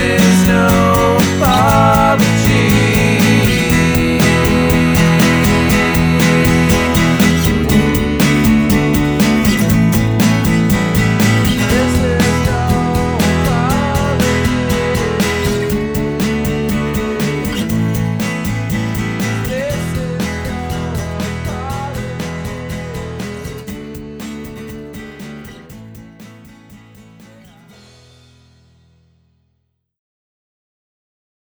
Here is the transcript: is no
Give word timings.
is 0.00 0.46
no 0.46 0.87